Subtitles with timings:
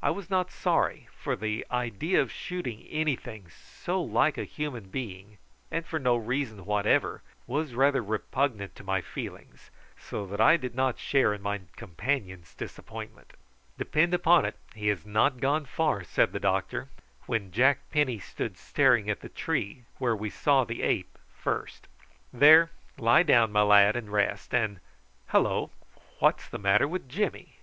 [0.00, 5.36] I was not sorry, for the idea of shooting anything so like a human being,
[5.68, 10.76] and for no reason whatever, was rather repugnant to my feelings, so that I did
[10.76, 13.32] not share in my companion's disappointment.
[13.76, 16.88] "Depend upon it, he has not gone far," said the doctor,
[17.26, 21.88] when Jack Penny stood staring at the tree where we saw the ape first.
[22.32, 24.78] "There, lie down, my lad, and rest, and
[25.30, 25.72] hallo!
[26.20, 27.56] what's the matter with Jimmy?"